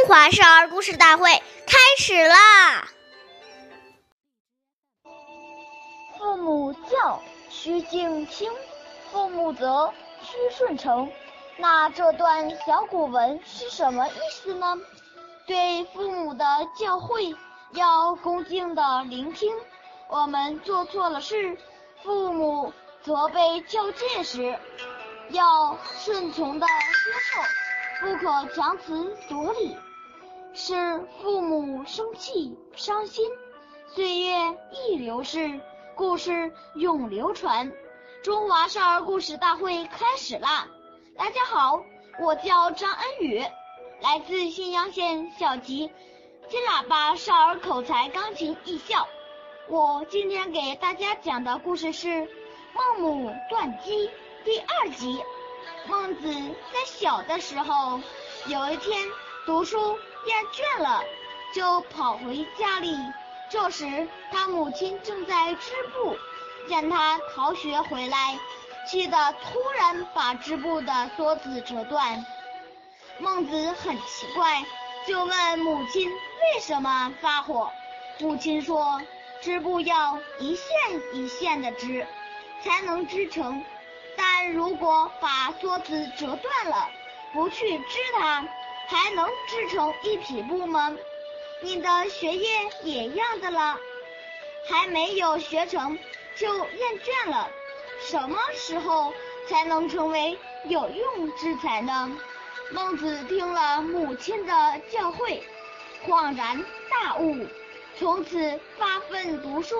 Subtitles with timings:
[0.00, 1.30] 中华少儿故事大会
[1.66, 2.88] 开始啦！
[6.18, 8.50] 父母教，须敬听；
[9.12, 9.92] 父母责，
[10.22, 11.12] 须顺承。
[11.58, 14.74] 那这段小古文是什么意思呢？
[15.46, 16.46] 对父母的
[16.78, 17.36] 教诲
[17.72, 19.54] 要恭敬的聆听。
[20.08, 21.58] 我们做错了事，
[22.02, 22.72] 父母
[23.02, 24.58] 责备教诫时，
[25.28, 26.72] 要顺从的接
[28.00, 29.76] 受，不可强词夺理。
[30.52, 30.74] 使
[31.22, 33.30] 父母生气伤心，
[33.94, 35.60] 岁月易流逝，
[35.94, 37.72] 故事永流传。
[38.24, 40.66] 中华少儿故事大会开始啦！
[41.16, 41.84] 大家好，
[42.20, 43.38] 我叫张恩宇，
[44.00, 45.92] 来自信阳县小集
[46.48, 49.06] 金喇叭少儿口才钢琴艺校。
[49.68, 52.08] 我今天给大家讲的故事是
[52.74, 54.08] 《孟母断机》
[54.44, 55.22] 第二集。
[55.86, 56.28] 孟子
[56.72, 58.00] 在小的时候，
[58.46, 59.08] 有一天
[59.46, 59.98] 读书。
[60.26, 61.02] 厌倦了，
[61.54, 62.94] 就跑回家里。
[63.48, 66.14] 这时，他母亲正在织布，
[66.68, 68.38] 见他逃学回来，
[68.86, 72.22] 气得突然把织布的梭子折断。
[73.18, 74.62] 孟子很奇怪，
[75.06, 77.72] 就问母亲为什么发火。
[78.18, 79.00] 母亲说
[79.40, 80.66] ：“织布要一线
[81.14, 82.06] 一线的织，
[82.62, 83.64] 才能织成。
[84.18, 86.90] 但如果把梭子折断了，
[87.32, 88.44] 不去织它。”
[88.90, 90.92] 还能织成一匹布吗？
[91.60, 92.48] 你的学业
[92.82, 93.78] 也一样的了，
[94.68, 95.96] 还没有学成
[96.34, 97.48] 就厌倦了，
[98.00, 99.14] 什么时候
[99.48, 102.10] 才能成为有用之才呢？
[102.72, 105.40] 孟子听了母亲的教诲，
[106.04, 107.46] 恍然大悟，
[107.96, 109.76] 从此发奋读书，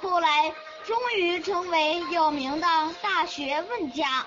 [0.00, 0.54] 后来
[0.86, 2.66] 终于成为有名的
[3.02, 4.24] 大学问家。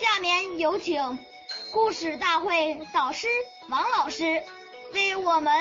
[0.00, 1.29] 下面有请。
[1.72, 3.28] 故事大会导师
[3.68, 4.24] 王老师
[4.92, 5.52] 为我们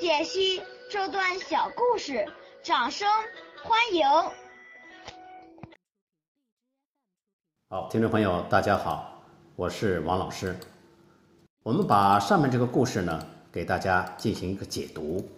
[0.00, 2.26] 解析这段小故事，
[2.62, 3.06] 掌声
[3.62, 4.06] 欢迎。
[7.68, 9.22] 好，听众朋友，大家好，
[9.54, 10.58] 我是王老师。
[11.62, 15.28] 我们把上面这个故事呢，给大家进行一个解读。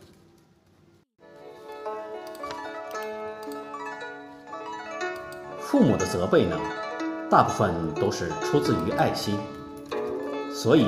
[5.58, 6.56] 父母的责备呢，
[7.28, 9.36] 大部分都是出自于爱心。
[10.54, 10.86] 所以，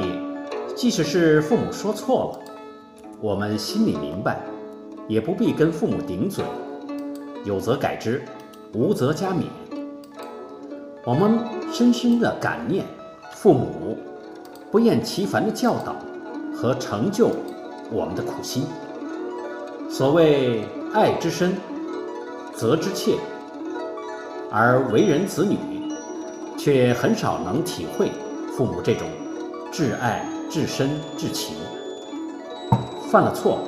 [0.76, 2.52] 即使是父母说错了，
[3.20, 4.40] 我们心里明白，
[5.08, 6.44] 也不必跟父母顶嘴，
[7.44, 8.22] 有则改之，
[8.72, 9.44] 无则加勉。
[11.04, 11.38] 我们
[11.72, 12.84] 深深的感念
[13.32, 13.98] 父母
[14.70, 15.96] 不厌其烦的教导
[16.54, 17.30] 和成就
[17.90, 18.64] 我们的苦心。
[19.90, 21.56] 所谓爱之深，
[22.54, 23.16] 责之切，
[24.50, 25.56] 而为人子女，
[26.56, 28.10] 却很少能体会
[28.56, 29.08] 父母这种。
[29.76, 31.56] 至爱至深至情，
[33.10, 33.58] 犯了错，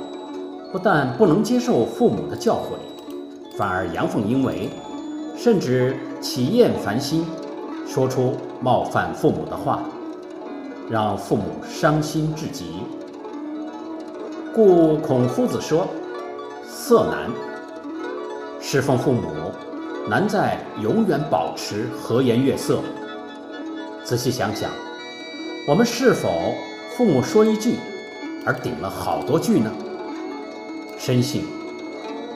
[0.70, 4.70] 不但不能接受父母的教诲，反而阳奉阴违，
[5.36, 7.26] 甚至起厌烦心，
[7.88, 9.82] 说出冒犯父母的话，
[10.88, 12.82] 让父母伤心至极。
[14.54, 15.88] 故孔夫子说
[16.64, 17.28] ：“色难，
[18.60, 19.22] 侍奉父母
[20.08, 22.78] 难在永远保持和颜悦色。”
[24.06, 24.70] 仔细想想。
[25.68, 26.54] 我们是否
[26.90, 27.74] 父母说一句，
[28.44, 29.68] 而顶了好多句呢？
[30.96, 31.42] 深信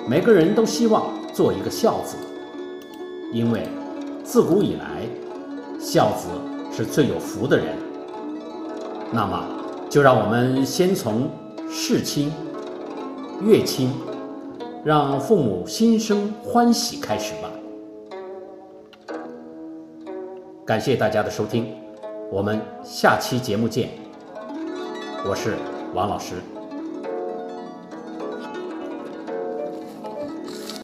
[0.08, 2.16] 每个人都希望做一个孝子，
[3.32, 3.68] 因为
[4.24, 5.06] 自古以来，
[5.78, 6.26] 孝子
[6.76, 7.66] 是最有福的人。
[9.12, 9.46] 那么，
[9.88, 11.30] 就让我们先从
[11.70, 12.32] 事亲、
[13.40, 13.92] 悦亲，
[14.84, 17.48] 让父母心生欢喜开始吧。
[20.66, 21.72] 感谢大家的收听。
[22.32, 23.90] 我们下期节目见，
[25.26, 25.56] 我是
[25.92, 26.36] 王老师。